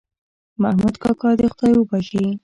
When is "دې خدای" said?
1.39-1.73